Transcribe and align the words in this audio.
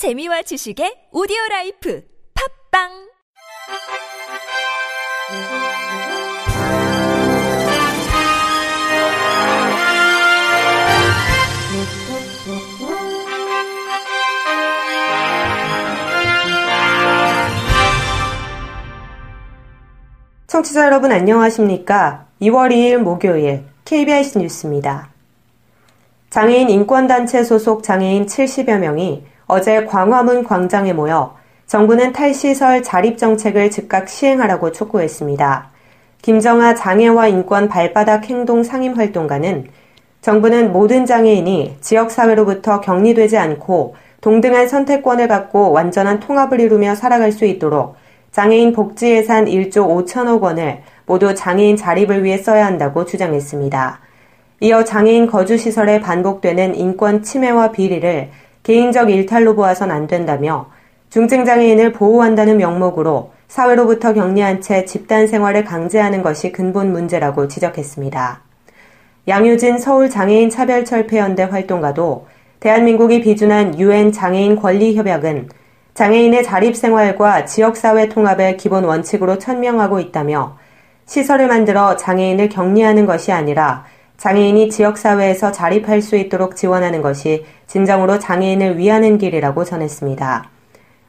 재미와 0.00 0.40
지식의 0.40 1.12
오디오 1.12 1.36
라이프 1.50 2.02
팝빵 2.72 2.88
청취자 20.46 20.86
여러분 20.86 21.12
안녕하십니까? 21.12 22.24
2월 22.40 22.72
2일 22.72 22.96
목요일 22.96 23.64
KBS 23.84 24.38
뉴스입니다. 24.38 25.10
장애인 26.30 26.70
인권단체 26.70 27.44
소속 27.44 27.82
장애인 27.82 28.24
70여 28.24 28.78
명이 28.78 29.26
어제 29.50 29.84
광화문 29.84 30.44
광장에 30.44 30.92
모여 30.92 31.34
정부는 31.66 32.12
탈시설 32.12 32.84
자립 32.84 33.18
정책을 33.18 33.72
즉각 33.72 34.08
시행하라고 34.08 34.70
촉구했습니다. 34.70 35.70
김정아 36.22 36.76
장애와 36.76 37.26
인권 37.26 37.68
발바닥 37.68 38.30
행동 38.30 38.62
상임 38.62 38.92
활동가는 38.94 39.66
정부는 40.20 40.72
모든 40.72 41.04
장애인이 41.04 41.78
지역사회로부터 41.80 42.80
격리되지 42.80 43.38
않고 43.38 43.96
동등한 44.20 44.68
선택권을 44.68 45.26
갖고 45.26 45.72
완전한 45.72 46.20
통합을 46.20 46.60
이루며 46.60 46.94
살아갈 46.94 47.32
수 47.32 47.44
있도록 47.44 47.96
장애인 48.30 48.72
복지 48.72 49.10
예산 49.10 49.46
1조 49.46 50.06
5천억 50.06 50.42
원을 50.42 50.82
모두 51.06 51.34
장애인 51.34 51.76
자립을 51.76 52.22
위해 52.22 52.38
써야 52.38 52.66
한다고 52.66 53.04
주장했습니다. 53.04 53.98
이어 54.60 54.84
장애인 54.84 55.26
거주시설에 55.26 56.00
반복되는 56.00 56.76
인권 56.76 57.22
침해와 57.24 57.72
비리를 57.72 58.30
개인적 58.70 59.10
일탈로 59.10 59.56
보아선 59.56 59.90
안 59.90 60.06
된다며 60.06 60.66
중증장애인을 61.08 61.90
보호한다는 61.90 62.56
명목으로 62.58 63.32
사회로부터 63.48 64.14
격리한 64.14 64.60
채 64.60 64.84
집단 64.84 65.26
생활을 65.26 65.64
강제하는 65.64 66.22
것이 66.22 66.52
근본 66.52 66.92
문제라고 66.92 67.48
지적했습니다. 67.48 68.42
양효진 69.26 69.78
서울장애인 69.78 70.50
차별철폐연대 70.50 71.42
활동가도 71.42 72.28
대한민국이 72.60 73.22
비준한 73.22 73.76
유엔 73.80 74.12
장애인 74.12 74.54
권리협약은 74.54 75.48
장애인의 75.94 76.44
자립생활과 76.44 77.46
지역사회 77.46 78.08
통합을 78.08 78.56
기본 78.56 78.84
원칙으로 78.84 79.38
천명하고 79.38 79.98
있다며 79.98 80.58
시설을 81.06 81.48
만들어 81.48 81.96
장애인을 81.96 82.48
격리하는 82.48 83.04
것이 83.04 83.32
아니라 83.32 83.84
장애인이 84.20 84.68
지역사회에서 84.68 85.50
자립할 85.50 86.02
수 86.02 86.14
있도록 86.14 86.54
지원하는 86.54 87.00
것이 87.00 87.46
진정으로 87.66 88.18
장애인을 88.18 88.76
위하는 88.76 89.16
길이라고 89.16 89.64
전했습니다. 89.64 90.50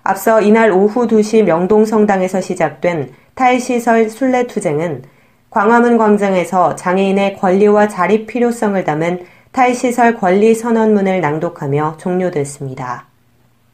앞서 0.04 0.40
이날 0.40 0.72
오후 0.72 1.08
2시 1.08 1.44
명동성당에서 1.44 2.40
시작된 2.40 3.12
탈시설 3.36 4.10
순례투쟁은 4.10 5.04
광화문 5.50 5.98
광장에서 5.98 6.78
장애인의 6.78 7.36
권리와 7.36 7.90
자립 7.90 8.28
필요성을 8.28 8.82
담은 8.82 9.26
탈시설 9.52 10.16
권리 10.16 10.56
선언문을 10.56 11.20
낭독하며 11.20 11.98
종료됐습니다. 11.98 13.08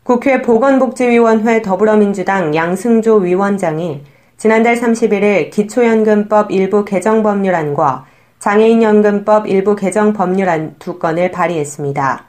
국회 0.01 0.41
보건복지위원회 0.41 1.61
더불어민주당 1.61 2.55
양승조 2.55 3.17
위원장이 3.17 4.01
지난달 4.37 4.77
31일 4.77 5.51
기초연금법 5.51 6.51
일부 6.51 6.83
개정 6.85 7.21
법률안과 7.21 8.05
장애인연금법 8.39 9.47
일부 9.47 9.75
개정 9.75 10.13
법률안 10.13 10.75
두 10.77 10.99
건을 10.99 11.31
발의했습니다. 11.31 12.25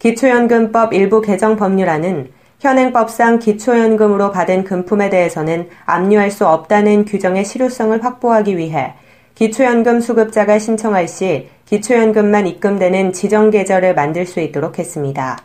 기초연금법 0.00 0.92
일부 0.92 1.20
개정 1.20 1.56
법률안은 1.56 2.28
현행법상 2.58 3.38
기초연금으로 3.38 4.32
받은 4.32 4.64
금품에 4.64 5.10
대해서는 5.10 5.68
압류할 5.86 6.30
수 6.30 6.46
없다는 6.46 7.04
규정의 7.04 7.44
실효성을 7.44 8.04
확보하기 8.04 8.56
위해 8.56 8.94
기초연금 9.34 10.00
수급자가 10.00 10.58
신청할 10.58 11.06
시 11.06 11.48
기초연금만 11.66 12.46
입금되는 12.46 13.12
지정 13.12 13.50
계절을 13.50 13.94
만들 13.94 14.26
수 14.26 14.40
있도록 14.40 14.78
했습니다. 14.78 15.38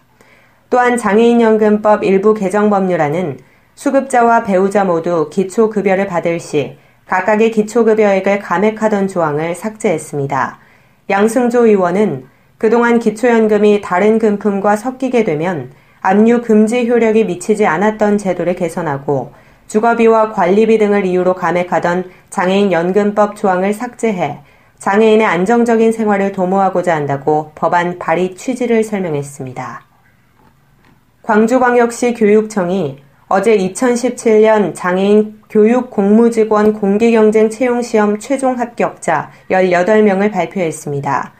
또한 0.69 0.97
장애인연금법 0.97 2.03
일부 2.03 2.33
개정 2.33 2.69
법률안은 2.69 3.39
수급자와 3.75 4.43
배우자 4.43 4.83
모두 4.83 5.29
기초급여를 5.31 6.07
받을 6.07 6.39
시 6.39 6.77
각각의 7.09 7.49
기초급여액을 7.51 8.37
감액하던 8.39 9.07
조항을 9.07 9.55
삭제했습니다. 9.55 10.59
양승조 11.09 11.65
의원은 11.65 12.27
그동안 12.59 12.99
기초연금이 12.99 13.81
다른 13.81 14.19
금품과 14.19 14.75
섞이게 14.75 15.23
되면 15.23 15.71
압류 16.01 16.43
금지 16.43 16.87
효력이 16.87 17.25
미치지 17.25 17.65
않았던 17.65 18.19
제도를 18.19 18.55
개선하고 18.55 19.33
주거비와 19.67 20.33
관리비 20.33 20.77
등을 20.77 21.05
이유로 21.05 21.33
감액하던 21.33 22.11
장애인 22.29 22.71
연금법 22.71 23.35
조항을 23.35 23.73
삭제해 23.73 24.41
장애인의 24.77 25.25
안정적인 25.25 25.91
생활을 25.91 26.31
도모하고자 26.31 26.95
한다고 26.95 27.51
법안 27.55 27.97
발의 27.97 28.35
취지를 28.35 28.83
설명했습니다. 28.83 29.81
광주광역시 31.23 32.13
교육청이 32.13 33.08
어제 33.31 33.55
2017년 33.55 34.73
장애인 34.73 35.41
교육 35.51 35.91
공무직원 35.91 36.73
공개경쟁 36.73 37.51
채용시험 37.51 38.17
최종 38.17 38.57
합격자 38.57 39.29
18명을 39.51 40.31
발표했습니다. 40.31 41.33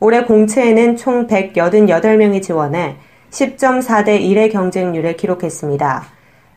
올해 0.00 0.24
공채에는 0.24 0.96
총 0.96 1.26
188명이 1.26 2.40
지원해 2.40 2.96
10.4대 3.30 4.22
1의 4.22 4.50
경쟁률을 4.52 5.18
기록했습니다. 5.18 6.04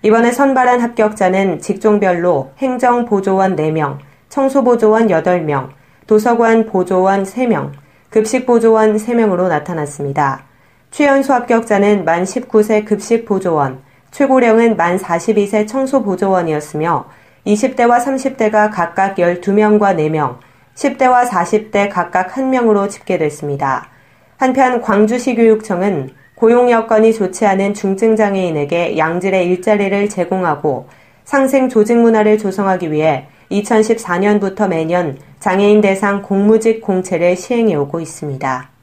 이번에 0.04 0.32
선발한 0.32 0.80
합격자는 0.80 1.60
직종별로 1.60 2.52
행정보조원 2.58 3.58
4명, 3.58 3.98
청소보조원 4.30 5.08
8명, 5.08 5.68
도서관 6.08 6.66
보조원 6.66 7.24
3명, 7.24 7.72
급식보조원 8.10 8.96
3명으로 8.96 9.50
나타났습니다. 9.50 10.46
최연소 10.92 11.34
합격자는 11.34 12.06
만 12.06 12.24
19세 12.24 12.86
급식보조원, 12.86 13.86
최고령은 14.12 14.78
만 14.78 14.98
42세 14.98 15.68
청소보조원이었으며 15.68 17.06
20대와 17.46 18.04
30대가 18.04 18.72
각각 18.72 19.16
12명과 19.16 19.96
4명, 19.96 20.38
10대와 20.76 21.28
40대 21.28 21.90
각각 21.90 22.34
1명으로 22.34 22.90
집계됐습니다. 22.90 23.90
한편 24.38 24.82
광주시 24.82 25.36
교육청은 25.36 26.12
고용 26.36 26.70
여건이 26.70 27.14
좋지 27.14 27.46
않은 27.48 27.74
중증장애인에게 27.74 28.98
양질의 28.98 29.48
일자리를 29.48 30.10
제공하고 30.10 30.88
상생 31.26 31.68
조직 31.68 31.98
문화를 31.98 32.38
조성하기 32.38 32.92
위해 32.92 33.28
2014년부터 33.52 34.68
매년 34.68 35.18
장애인 35.40 35.82
대상 35.82 36.22
공무직 36.22 36.82
공채를 36.82 37.36
시행해 37.36 37.76
오고 37.76 38.00
있습니다. 38.00 38.77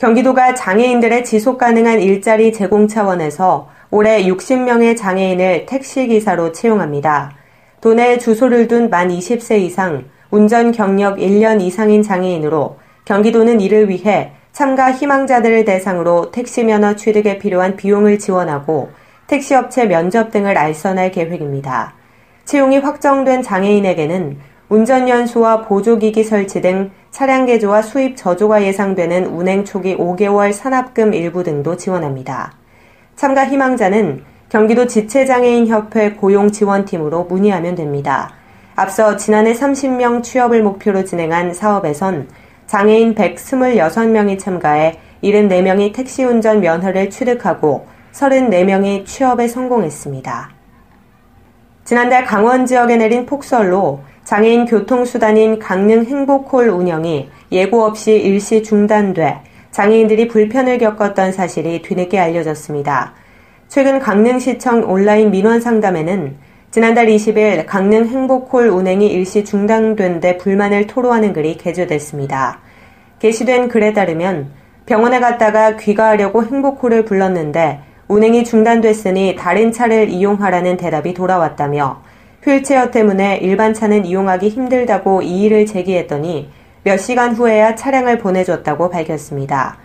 경기도가 0.00 0.54
장애인들의 0.54 1.26
지속 1.26 1.58
가능한 1.58 2.00
일자리 2.00 2.54
제공 2.54 2.88
차원에서 2.88 3.68
올해 3.90 4.24
60명의 4.24 4.96
장애인을 4.96 5.66
택시기사로 5.66 6.52
채용합니다. 6.52 7.32
도내에 7.82 8.16
주소를 8.16 8.66
둔 8.66 8.88
만 8.88 9.10
20세 9.10 9.60
이상, 9.60 10.06
운전 10.30 10.72
경력 10.72 11.18
1년 11.18 11.60
이상인 11.60 12.02
장애인으로 12.02 12.78
경기도는 13.04 13.60
이를 13.60 13.90
위해 13.90 14.32
참가 14.52 14.90
희망자들을 14.90 15.66
대상으로 15.66 16.30
택시 16.30 16.64
면허 16.64 16.96
취득에 16.96 17.36
필요한 17.36 17.76
비용을 17.76 18.18
지원하고 18.18 18.88
택시업체 19.26 19.84
면접 19.84 20.30
등을 20.30 20.56
알선할 20.56 21.10
계획입니다. 21.10 21.92
채용이 22.46 22.78
확정된 22.78 23.42
장애인에게는 23.42 24.38
운전연수와 24.70 25.66
보조기기 25.66 26.24
설치 26.24 26.62
등 26.62 26.90
차량 27.10 27.44
개조와 27.44 27.82
수입 27.82 28.16
저조가 28.16 28.62
예상되는 28.62 29.26
운행 29.26 29.64
초기 29.64 29.96
5개월 29.96 30.52
산업금 30.52 31.12
일부 31.12 31.42
등도 31.42 31.76
지원합니다. 31.76 32.52
참가 33.16 33.46
희망자는 33.46 34.24
경기도 34.48 34.86
지체장애인협회 34.86 36.12
고용지원팀으로 36.14 37.24
문의하면 37.24 37.74
됩니다. 37.74 38.32
앞서 38.76 39.16
지난해 39.16 39.52
30명 39.52 40.22
취업을 40.22 40.62
목표로 40.62 41.04
진행한 41.04 41.52
사업에선 41.52 42.28
장애인 42.66 43.14
126명이 43.16 44.38
참가해 44.38 44.98
74명이 45.22 45.92
택시운전 45.92 46.60
면허를 46.60 47.10
취득하고 47.10 47.86
34명이 48.12 49.04
취업에 49.04 49.48
성공했습니다. 49.48 50.50
지난달 51.84 52.24
강원 52.24 52.66
지역에 52.66 52.96
내린 52.96 53.26
폭설로 53.26 54.00
장애인 54.30 54.66
교통수단인 54.66 55.58
강릉 55.58 56.04
행복홀 56.04 56.68
운영이 56.68 57.28
예고 57.50 57.82
없이 57.82 58.12
일시 58.12 58.62
중단돼 58.62 59.40
장애인들이 59.72 60.28
불편을 60.28 60.78
겪었던 60.78 61.32
사실이 61.32 61.82
뒤늦게 61.82 62.16
알려졌습니다. 62.16 63.14
최근 63.66 63.98
강릉시청 63.98 64.88
온라인 64.88 65.32
민원 65.32 65.60
상담에는 65.60 66.36
지난달 66.70 67.06
20일 67.06 67.66
강릉 67.66 68.06
행복홀 68.06 68.68
운행이 68.68 69.08
일시 69.08 69.44
중단된 69.44 70.20
데 70.20 70.38
불만을 70.38 70.86
토로하는 70.86 71.32
글이 71.32 71.56
게재됐습니다. 71.56 72.60
게시된 73.18 73.66
글에 73.66 73.92
따르면 73.92 74.52
병원에 74.86 75.18
갔다가 75.18 75.76
귀가하려고 75.76 76.44
행복홀을 76.44 77.04
불렀는데 77.04 77.80
운행이 78.06 78.44
중단됐으니 78.44 79.34
다른 79.36 79.72
차를 79.72 80.08
이용하라는 80.08 80.76
대답이 80.76 81.14
돌아왔다며 81.14 82.09
휠체어 82.42 82.90
때문에 82.90 83.38
일반 83.38 83.74
차는 83.74 84.06
이용하기 84.06 84.48
힘들다고 84.48 85.22
이의를 85.22 85.66
제기했더니 85.66 86.50
몇 86.82 86.96
시간 86.96 87.34
후에야 87.34 87.74
차량을 87.74 88.18
보내줬다고 88.18 88.88
밝혔습니다. 88.88 89.76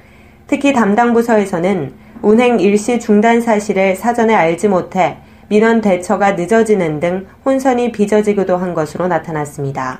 특히 0.47 0.71
담당 0.71 1.13
부서에서는 1.13 1.93
운행 2.21 2.59
일시 2.59 2.99
중단 2.99 3.41
사실을 3.41 3.95
사전에 3.95 4.33
알지 4.33 4.69
못해 4.69 5.17
민원 5.49 5.81
대처가 5.81 6.31
늦어지는 6.31 6.99
등 6.99 7.27
혼선이 7.45 7.91
빚어지기도 7.91 8.55
한 8.57 8.73
것으로 8.73 9.07
나타났습니다. 9.07 9.99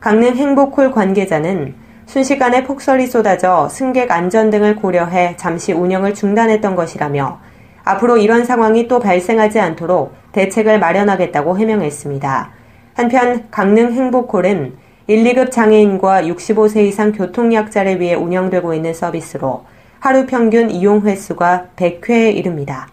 강릉 0.00 0.36
행복홀 0.36 0.92
관계자는 0.92 1.74
순식간에 2.06 2.64
폭설이 2.64 3.06
쏟아져 3.06 3.68
승객 3.68 4.10
안전 4.10 4.50
등을 4.50 4.76
고려해 4.76 5.36
잠시 5.36 5.72
운영을 5.72 6.14
중단했던 6.14 6.74
것이라며 6.74 7.40
앞으로 7.84 8.16
이런 8.16 8.44
상황이 8.44 8.88
또 8.88 8.98
발생하지 8.98 9.60
않도록 9.60 10.14
대책을 10.32 10.78
마련하겠다고 10.78 11.58
해명했습니다. 11.58 12.50
한편 12.94 13.48
강릉 13.50 13.92
행복홀은 13.92 14.74
1, 15.06 15.24
2급 15.24 15.50
장애인과 15.50 16.22
65세 16.22 16.86
이상 16.86 17.12
교통약자를 17.12 18.00
위해 18.00 18.14
운영되고 18.14 18.74
있는 18.74 18.94
서비스로 18.94 19.64
하루 19.98 20.26
평균 20.26 20.70
이용 20.70 21.02
횟수가 21.02 21.68
100회에 21.76 22.34
이릅니다. 22.36 22.88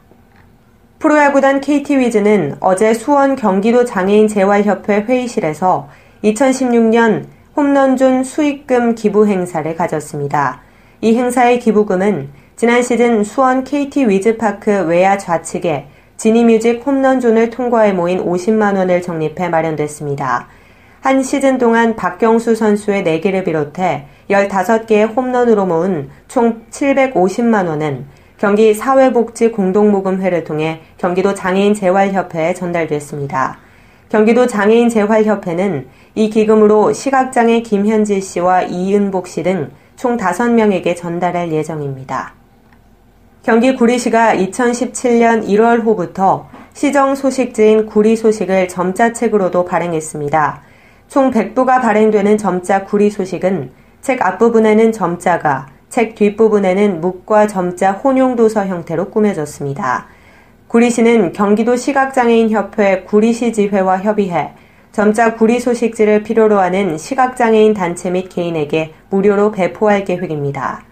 프로야구단 1.00 1.62
KT 1.62 2.00
위즈는 2.00 2.56
어제 2.60 2.94
수원 2.94 3.36
경기도 3.36 3.86
장애인 3.86 4.28
재활협회 4.28 5.02
회의실에서 5.02 5.90
2016년 6.24 7.26
홈런존 7.56 8.24
수익금 8.24 8.96
기부 8.96 9.28
행사를 9.28 9.76
가졌습니다. 9.76 10.62
이 11.02 11.16
행사의 11.16 11.60
기부금은 11.60 12.30
지난 12.56 12.82
시즌 12.82 13.24
수원 13.24 13.64
KT 13.64 14.10
위즈파크 14.10 14.86
외야 14.88 15.18
좌측에 15.18 15.88
지니뮤직 16.18 16.86
홈런존을 16.86 17.50
통과해 17.50 17.94
모인 17.94 18.24
50만 18.24 18.76
원을 18.76 19.02
적립해 19.02 19.50
마련됐습니다. 19.50 20.48
한 21.02 21.24
시즌 21.24 21.58
동안 21.58 21.96
박경수 21.96 22.56
선수의 22.56 23.04
4개를 23.04 23.46
비롯해 23.46 24.08
15개의 24.30 25.16
홈런으로 25.16 25.66
모은 25.66 26.10
총 26.28 26.64
750만 26.72 27.68
원은 27.68 28.06
경기 28.38 28.74
사회복지 28.74 29.52
공동모금회를 29.52 30.44
통해 30.44 30.82
경기도 30.98 31.34
장애인 31.34 31.74
재활협회에 31.74 32.54
전달됐습니다. 32.54 33.60
경기도 34.10 34.48
장애인 34.48 34.90
재활협회는 34.90 35.88
이 36.16 36.30
기금으로 36.30 36.94
시각장애 36.94 37.62
김현지 37.62 38.22
씨와 38.22 38.64
이은복 38.64 39.28
씨 39.28 39.44
등 39.44 39.72
총 39.98 40.16
5명에게 40.16 40.96
전달할 40.96 41.52
예정입니다. 41.52 42.37
경기 43.48 43.76
구리시가 43.76 44.36
2017년 44.36 45.48
1월 45.48 45.82
호부터 45.86 46.50
시정 46.74 47.16
소식지인 47.16 47.86
구리 47.86 48.18
소식을 48.18 48.68
점자책으로도 48.68 49.64
발행했습니다. 49.64 50.62
총 51.08 51.32
100부가 51.32 51.82
발행되는 51.82 52.38
점자 52.38 52.84
구리 52.84 53.10
소식은 53.10 53.72
책 54.02 54.22
앞부분에는 54.22 54.92
점자가 54.92 55.68
책 55.88 56.16
뒷부분에는 56.16 57.00
묵과 57.00 57.48
점자 57.48 57.94
혼용도서 57.94 58.66
형태로 58.66 59.12
꾸며졌습니다. 59.12 60.08
구리시는 60.68 61.32
경기도 61.32 61.78
시각장애인협회 61.78 63.04
구리시 63.04 63.54
지회와 63.54 64.00
협의해 64.00 64.56
점자 64.92 65.36
구리 65.36 65.62
소식지를 65.62 66.24
필요로 66.24 66.60
하는 66.60 66.98
시각장애인 66.98 67.74
단체 67.74 68.10
및 68.12 68.28
개인에게 68.28 68.94
무료로 69.10 69.52
배포할 69.52 70.04
계획입니다. 70.04 70.84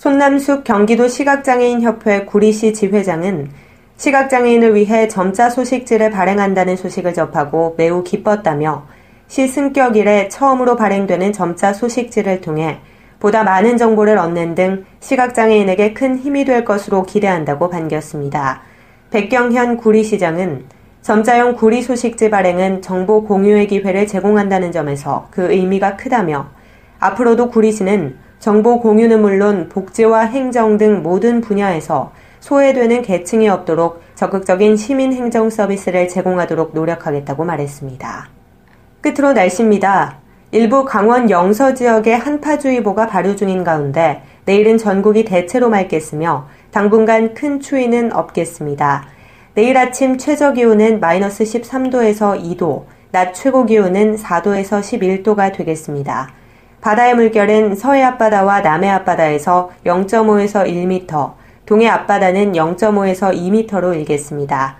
손남숙 0.00 0.64
경기도 0.64 1.08
시각장애인협회 1.08 2.24
구리시 2.24 2.72
지회장은 2.72 3.50
시각장애인을 3.98 4.74
위해 4.74 5.08
점자 5.08 5.50
소식지를 5.50 6.10
발행한다는 6.10 6.76
소식을 6.76 7.12
접하고 7.12 7.74
매우 7.76 8.02
기뻤다며 8.02 8.86
시 9.28 9.46
승격 9.46 9.98
이래 9.98 10.30
처음으로 10.30 10.76
발행되는 10.76 11.34
점자 11.34 11.74
소식지를 11.74 12.40
통해 12.40 12.78
보다 13.18 13.44
많은 13.44 13.76
정보를 13.76 14.16
얻는 14.16 14.54
등 14.54 14.86
시각장애인에게 15.00 15.92
큰 15.92 16.16
힘이 16.16 16.46
될 16.46 16.64
것으로 16.64 17.02
기대한다고 17.02 17.68
반겼습니다. 17.68 18.62
백경현 19.10 19.76
구리시장은 19.76 20.64
점자용 21.02 21.56
구리 21.56 21.82
소식지 21.82 22.30
발행은 22.30 22.80
정보 22.80 23.22
공유의 23.24 23.66
기회를 23.66 24.06
제공한다는 24.06 24.72
점에서 24.72 25.28
그 25.30 25.52
의미가 25.52 25.98
크다며 25.98 26.48
앞으로도 27.00 27.50
구리시는 27.50 28.29
정보 28.40 28.80
공유는 28.80 29.20
물론 29.20 29.68
복지와 29.68 30.22
행정 30.22 30.78
등 30.78 31.02
모든 31.02 31.42
분야에서 31.42 32.12
소외되는 32.40 33.02
계층이 33.02 33.50
없도록 33.50 34.00
적극적인 34.14 34.78
시민 34.78 35.12
행정 35.12 35.50
서비스를 35.50 36.08
제공하도록 36.08 36.72
노력하겠다고 36.72 37.44
말했습니다. 37.44 38.30
끝으로 39.02 39.34
날씨입니다. 39.34 40.20
일부 40.52 40.86
강원 40.86 41.28
영서 41.28 41.74
지역에 41.74 42.14
한파주의보가 42.14 43.08
발효 43.08 43.36
중인 43.36 43.62
가운데 43.62 44.22
내일은 44.46 44.78
전국이 44.78 45.26
대체로 45.26 45.68
맑겠으며 45.68 46.48
당분간 46.70 47.34
큰 47.34 47.60
추위는 47.60 48.14
없겠습니다. 48.14 49.04
내일 49.52 49.76
아침 49.76 50.16
최저 50.16 50.54
기온은 50.54 50.98
마이너스 50.98 51.44
13도에서 51.44 52.42
2도, 52.42 52.84
낮 53.12 53.34
최고 53.34 53.66
기온은 53.66 54.16
4도에서 54.16 54.80
11도가 54.80 55.52
되겠습니다. 55.52 56.39
바다의 56.80 57.14
물결은 57.14 57.74
서해 57.74 58.02
앞바다와 58.02 58.62
남해 58.62 58.88
앞바다에서 58.88 59.70
0.5에서 59.84 60.66
1m, 60.66 61.32
동해 61.66 61.88
앞바다는 61.88 62.52
0.5에서 62.52 63.34
2m로 63.34 63.94
일겠습니다. 63.94 64.76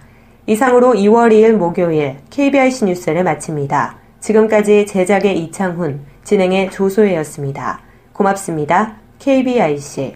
이상으로 0.47 0.95
2월 0.95 1.31
2일 1.31 1.53
목요일 1.53 2.17
KBRC 2.31 2.87
뉴스를 2.87 3.23
마칩니다. 3.23 3.97
지금까지 4.21 4.87
제작의 4.87 5.39
이창훈, 5.39 6.01
진행의 6.25 6.71
조소혜였습니다. 6.71 7.81
고맙습니다. 8.13 8.97
KBIC 9.19 10.15